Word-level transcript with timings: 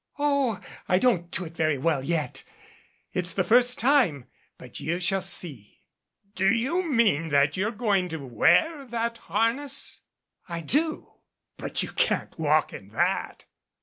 "Oh, 0.17 0.59
I 0.89 0.97
don't 0.97 1.29
do 1.29 1.45
it 1.45 1.55
very 1.55 1.77
well 1.77 2.03
yet. 2.03 2.43
It's 3.13 3.35
the 3.35 3.43
first 3.43 3.77
time 3.77 4.25
but 4.57 4.79
you 4.79 4.99
shall 4.99 5.21
see" 5.21 5.83
"Do 6.35 6.51
you 6.51 6.81
mean 6.91 7.29
that 7.29 7.55
you're 7.55 7.69
going 7.69 8.09
to 8.09 8.17
wear 8.25 8.83
that 8.85 9.19
har 9.19 9.53
ness?" 9.53 10.01
"I 10.49 10.61
do." 10.61 11.17
"But 11.55 11.83
you 11.83 11.91
can't 11.91 12.33
walk 12.39 12.73
in 12.73 12.87
that." 12.93 13.45